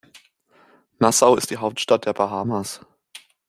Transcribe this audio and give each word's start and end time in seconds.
Nassau 0.97 1.35
ist 1.35 1.51
die 1.51 1.57
Hauptstadt 1.57 2.05
der 2.07 2.13
Bahamas. 2.13 2.81